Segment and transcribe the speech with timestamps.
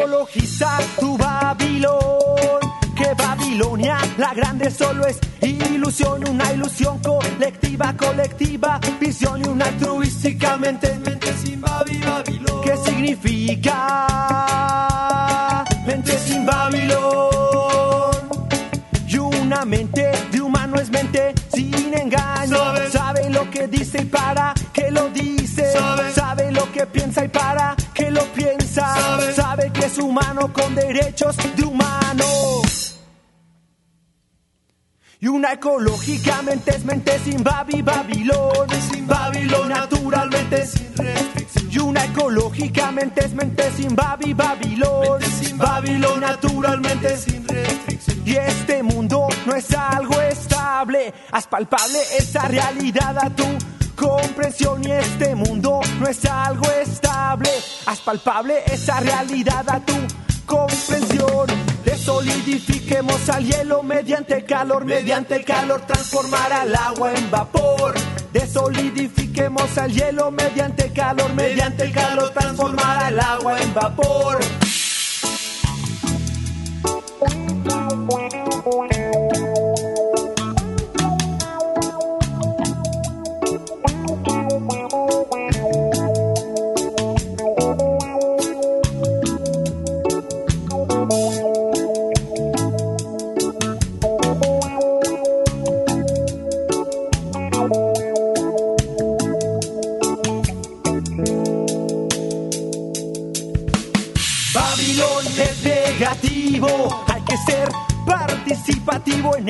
[0.00, 2.60] ecologizar tu Babilón.
[2.96, 5.18] Que Babilonia, la grande solo es
[30.70, 32.24] con derechos de humano.
[35.22, 41.70] Y una ecológicamente es mente sin Babi Babilón, sin Babilón naturalmente sin restricción.
[41.70, 48.22] Y una ecológicamente es mente sin Babi Babilón, sin Babilón naturalmente sin restricción.
[48.24, 53.44] Y este mundo no es algo estable, haz palpable esa realidad a tu
[53.94, 57.50] comprensión y este mundo no es algo estable,
[57.84, 59.94] haz palpable esa realidad a tu
[60.50, 61.46] comprensión.
[61.84, 67.94] Desolidifiquemos al hielo mediante calor, mediante calor transformar al agua en vapor.
[68.32, 74.40] Desolidifiquemos al hielo mediante calor, mediante calor transformar al agua en vapor.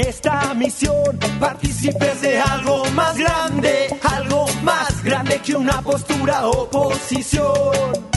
[0.01, 1.19] Esta misión.
[1.39, 8.11] Participes de algo más grande, algo más grande que una postura oposición.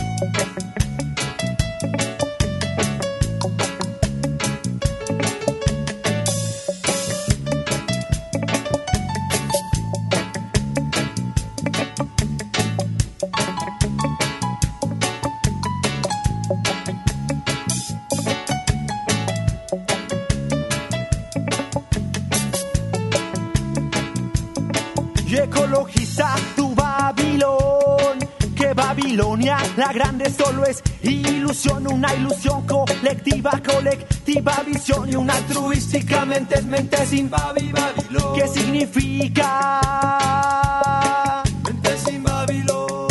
[30.23, 37.29] Grande solo es ilusión, una ilusión colectiva, colectiva visión y una altruísticamente es mente sin
[37.29, 38.35] Babi Babilón.
[38.35, 39.81] ¿Qué significa?
[41.63, 43.07] Mente sin Babilón.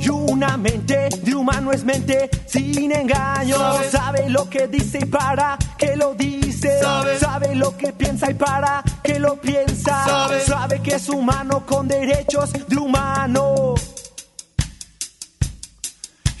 [0.00, 3.56] Y una mente de humano es mente sin engaño.
[3.56, 3.90] Sabe.
[3.90, 6.80] Sabe, lo que dice y para que lo dice.
[6.80, 7.18] Sabe.
[7.18, 10.04] Sabe lo que piensa y para que lo piensa.
[10.04, 10.40] Sabe.
[10.40, 13.74] Sabe que es humano con derechos de humano.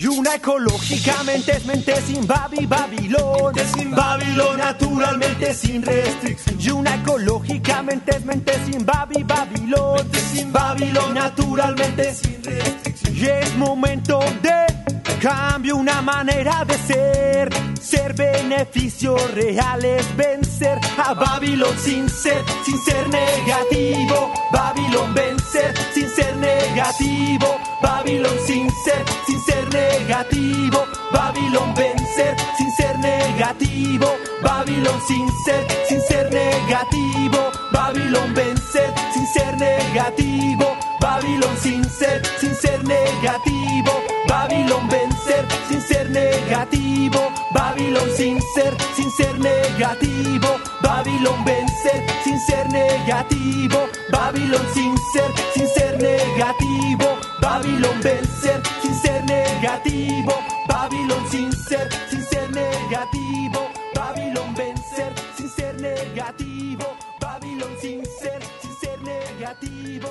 [0.00, 3.52] Y una ecológicamente es mente sin Babi Babilón.
[3.52, 6.60] Mente sin Babilón, naturalmente sin restricción.
[6.60, 9.96] Y una ecológicamente es mente sin Babi Babilón.
[9.96, 13.16] Mente sin Babilón, naturalmente sin restricción.
[13.16, 14.77] Y es momento de
[15.18, 17.48] cambio, una manera de ser.
[17.80, 24.32] Ser beneficios reales, vencer a Babilón sin ser, sin ser negativo.
[24.52, 27.58] Babilón vencer sin ser negativo.
[27.82, 30.84] Babilón sin ser, sin ser negativo.
[31.12, 34.06] Babilón vencer sin ser negativo.
[34.42, 37.50] Babilón sin ser, sin ser negativo.
[37.72, 40.76] Babilón vencer sin ser negativo.
[41.00, 44.07] Babilón sin ser, sin ser negativo.
[44.28, 47.32] Babilón vencer sin ser negativo.
[47.54, 50.48] Babilón sin ser, sin ser negativo.
[50.82, 53.88] Babilón vencer sin ser negativo.
[54.12, 57.18] Babilón sin ser, sin ser negativo.
[57.40, 60.34] Babilón vencer sin ser negativo.
[60.68, 63.70] Babilón sin ser, sin ser negativo.
[63.94, 66.96] Babilón vencer sin ser negativo.
[67.20, 70.08] Babilón sin ser, sin ser negativo.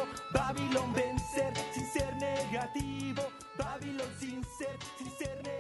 [5.28, 5.57] Ser,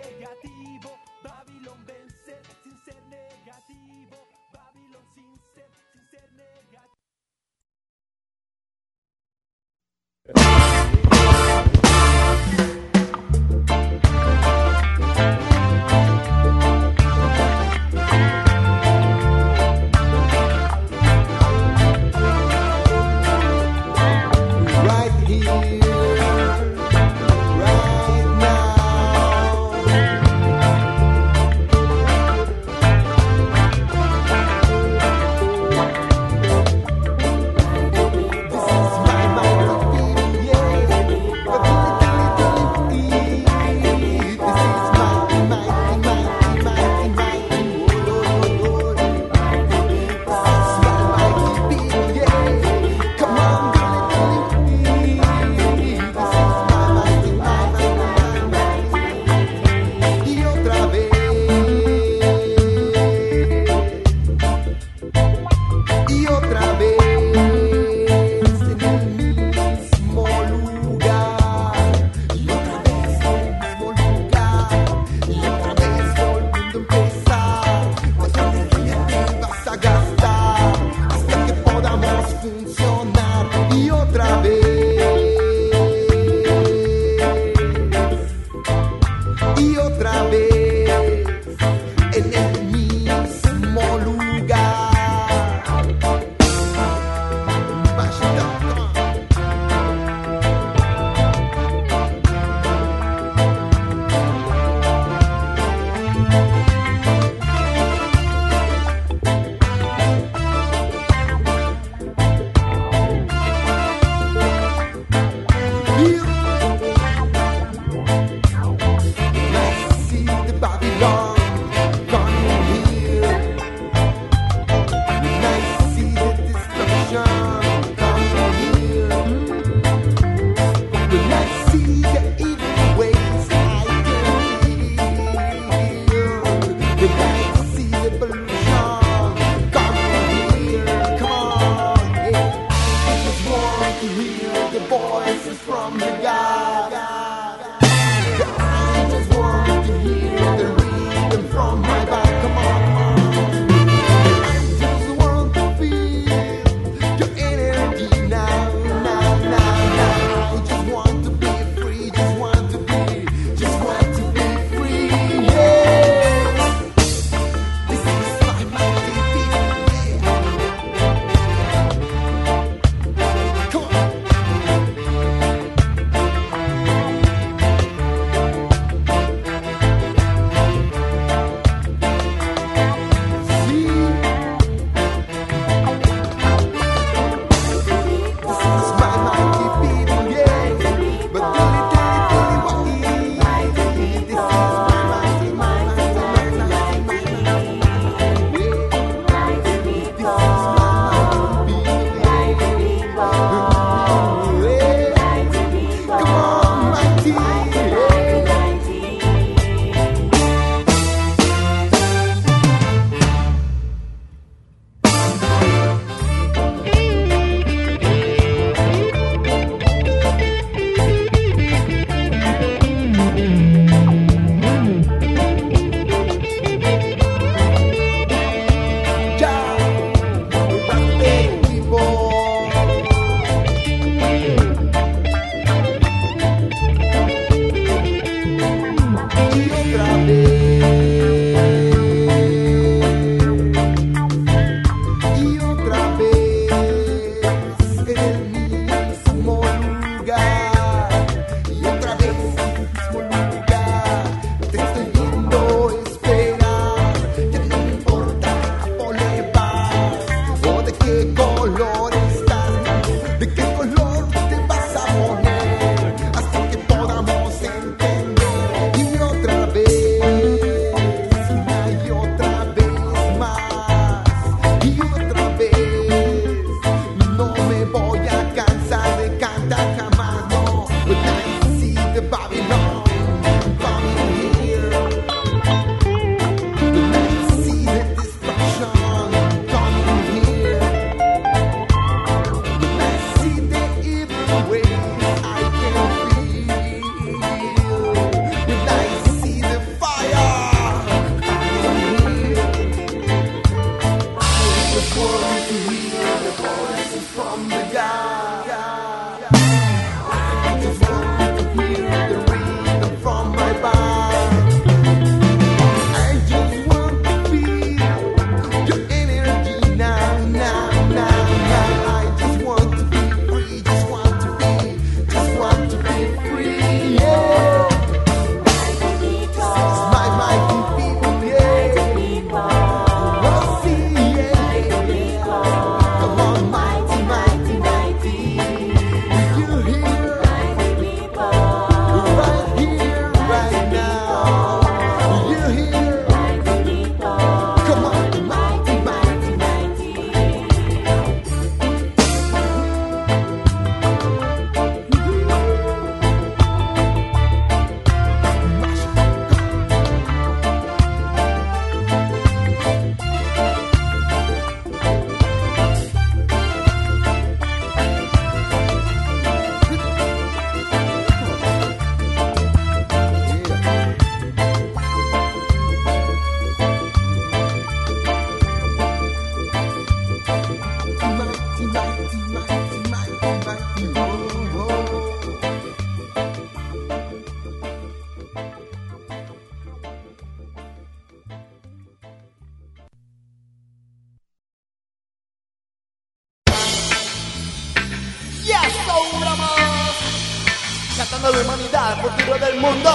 [402.29, 403.09] futuro del mundo.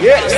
[0.00, 0.02] Yes.
[0.02, 0.36] West,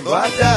[0.00, 0.55] guarda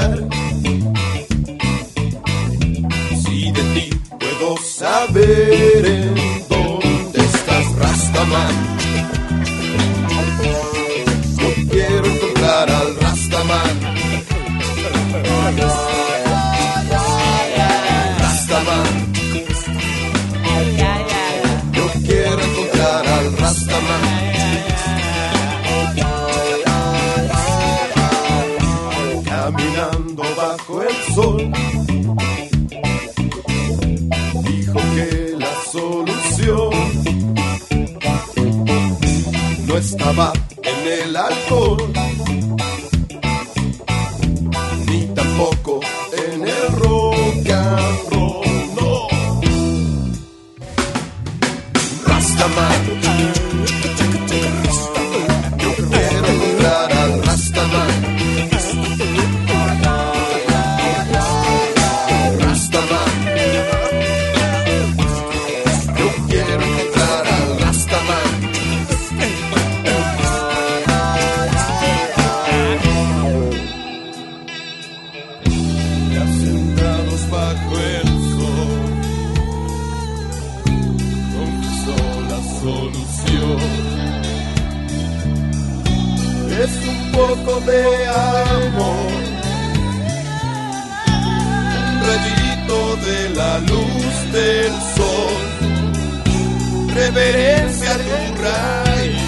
[96.93, 99.21] reverencia a tu raíz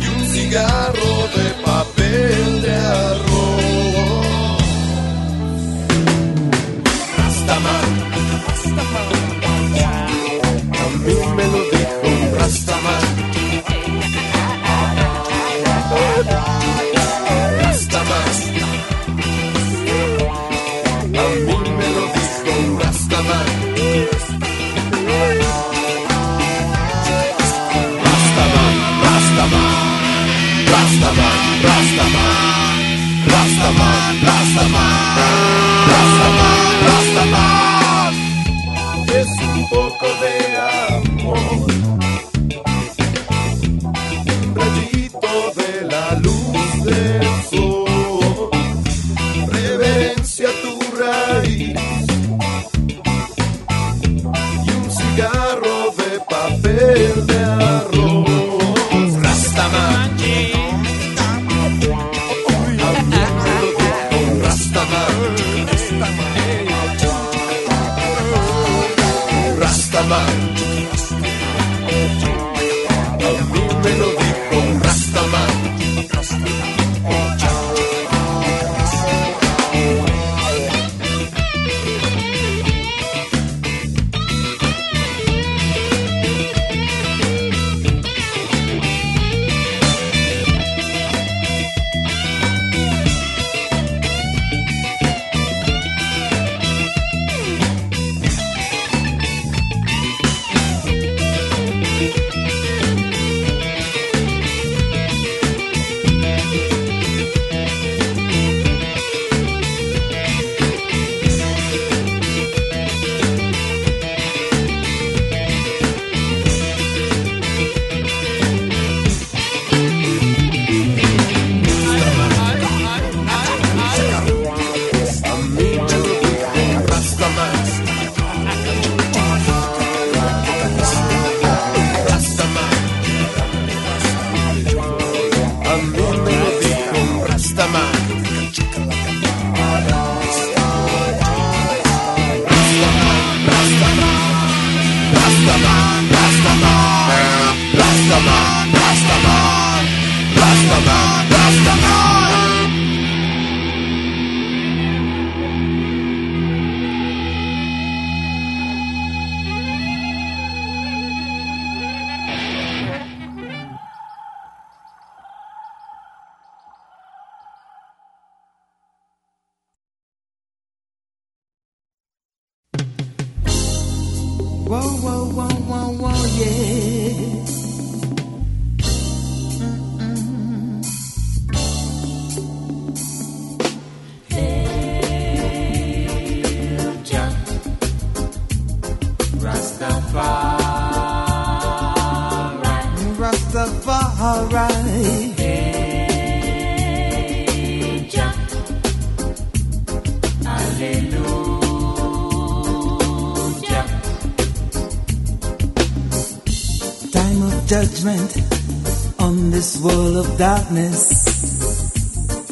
[0.00, 0.91] y un cigarro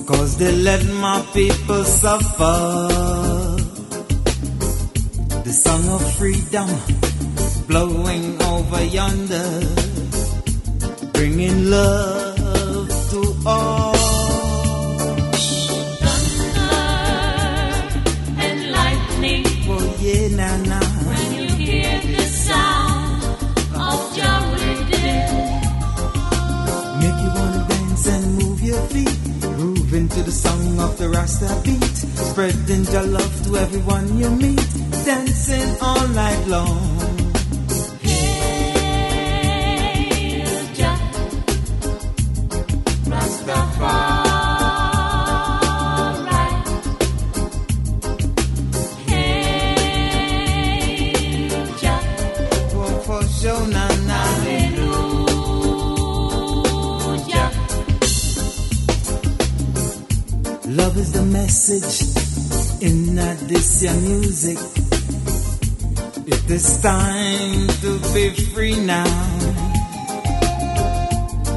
[0.07, 2.89] Cause they let my people suffer.
[5.45, 6.69] The song of freedom
[7.67, 9.51] blowing over yonder,
[11.15, 13.80] bringing love to all.
[31.25, 31.97] Of the beat.
[32.17, 34.69] Spreading your love to everyone you meet.
[35.05, 37.00] Dancing all night long.
[63.83, 64.59] Your music.
[66.27, 69.05] It is time to be free now.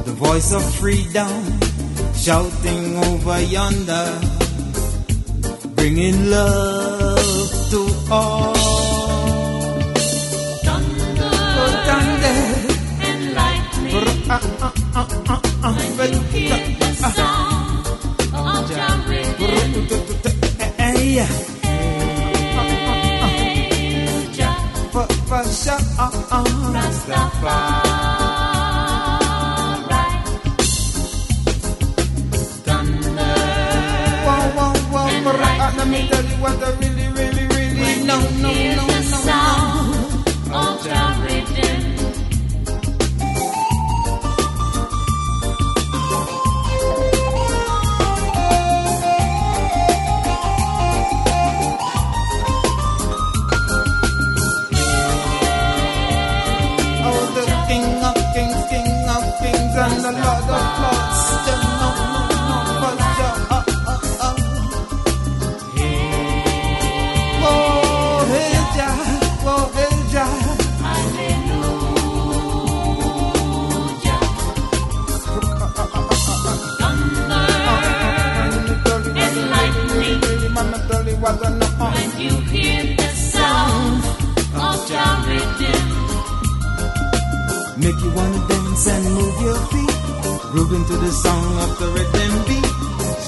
[0.04, 1.60] The voice of freedom
[2.14, 4.20] shouting over yonder,
[5.74, 8.54] bringing love to all.
[10.64, 12.38] Thunder Oh, thunder.
[13.08, 13.94] and lightning
[14.30, 15.74] Ah, ah, ah, ah, ah.
[15.98, 17.86] when you hear the sound
[18.34, 19.94] of your rhythm.
[35.76, 39.03] Let me tell you what I really, really, really no, no, no,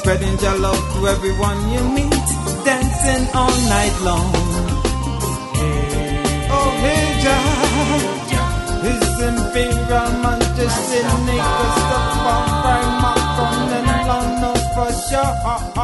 [0.06, 2.26] spreading your love to everyone you meet,
[2.64, 4.30] dancing all night long.
[5.58, 6.46] Hey.
[6.48, 7.42] Oh, hey, Jah,
[8.86, 11.42] isn't Piraman just in Nick,
[11.82, 15.75] Stop on Prime, Mark on and London for sure.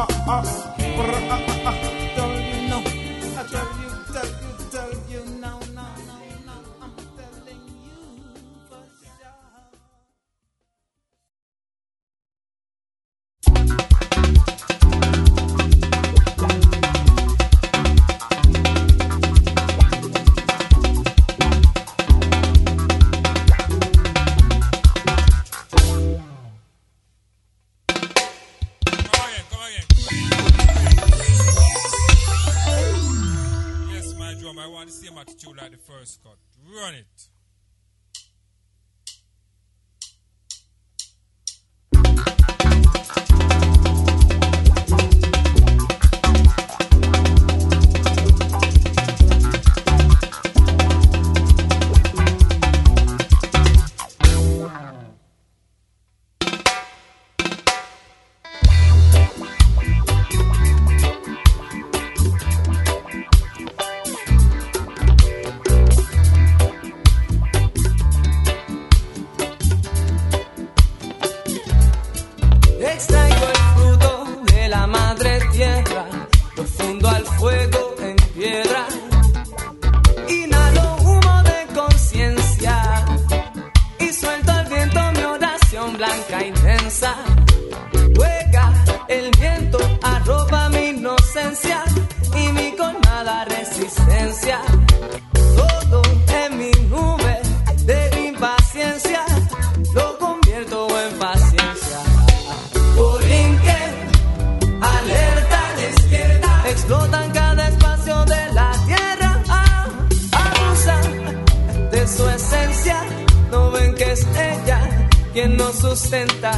[115.95, 116.51] sustenta.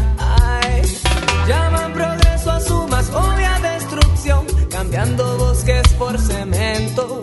[1.47, 7.19] Llaman progreso a su más obvia destrucción, cambiando bosques por cemento.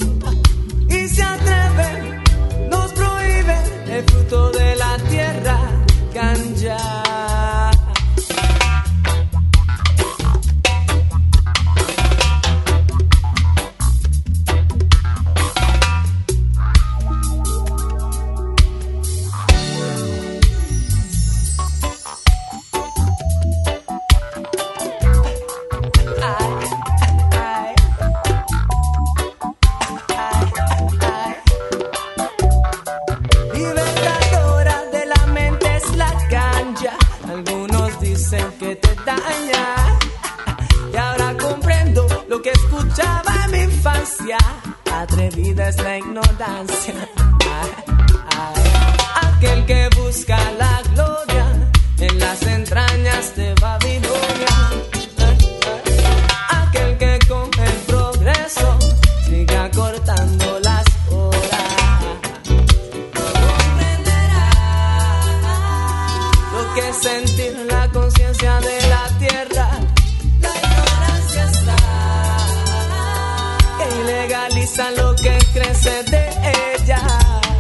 [74.97, 76.29] lo que crece de
[76.75, 76.99] ella.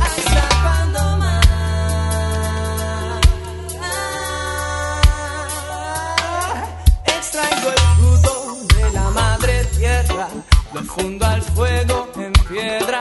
[0.01, 1.45] Hasta cuando más
[7.05, 10.29] extraigo el fruto de la madre tierra,
[10.73, 13.01] lo fundo al fuego en piedra.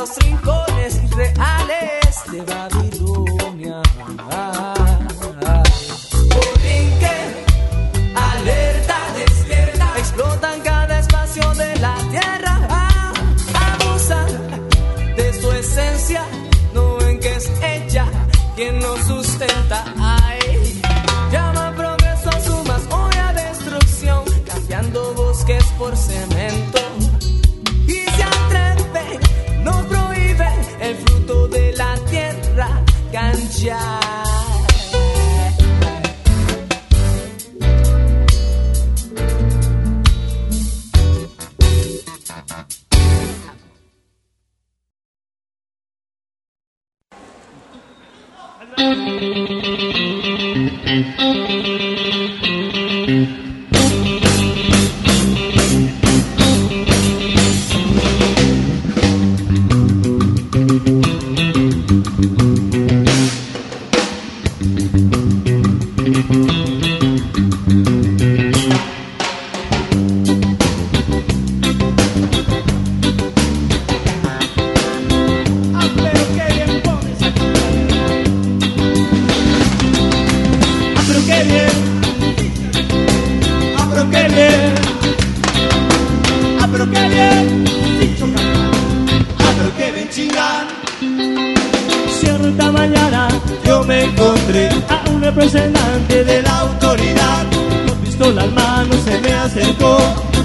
[0.00, 0.59] los rincones.
[87.00, 87.50] calle
[92.72, 93.28] mañana
[93.64, 97.46] yo me encontré a un representante de la autoridad.
[97.86, 99.98] Con pistola al mano se me acercó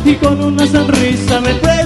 [0.04, 1.85] y con una sonrisa me preguntó.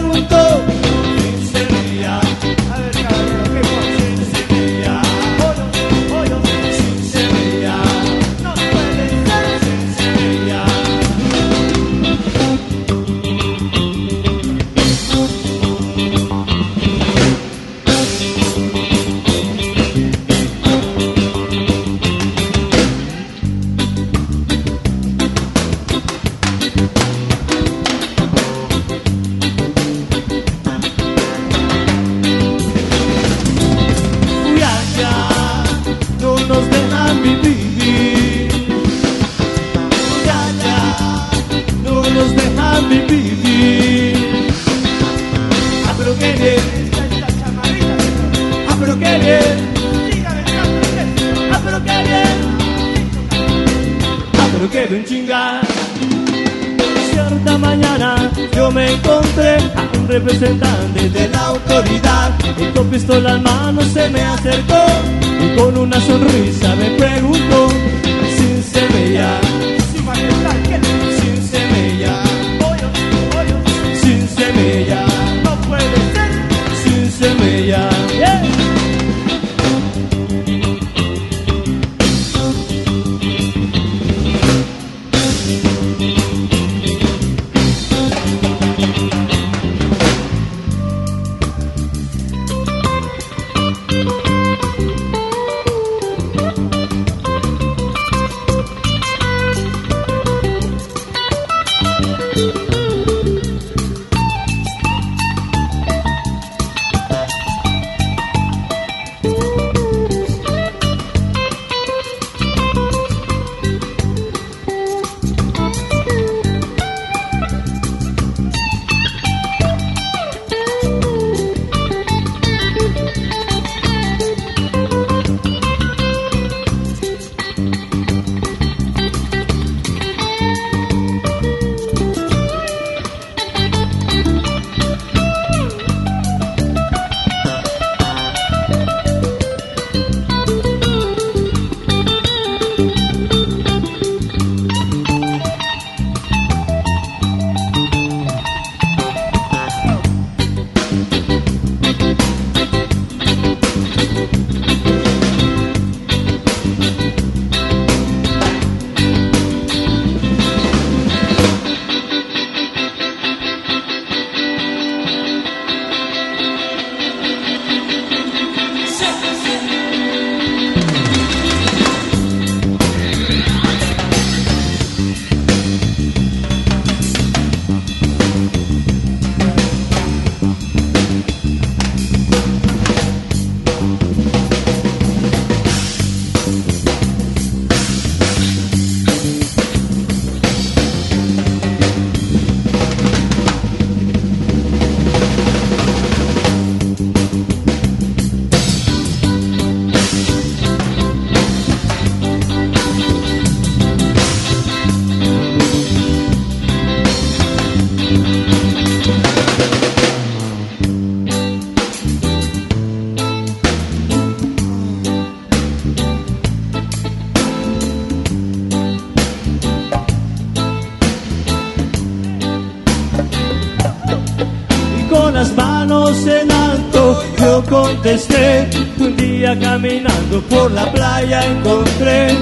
[225.60, 228.70] Manos en alto, yo contesté.
[229.00, 232.36] Un día caminando por la playa encontré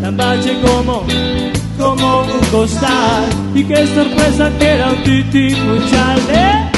[0.00, 1.04] Lambache como,
[1.78, 3.24] como un costal.
[3.54, 6.71] Y qué sorpresa que era un titi muchale.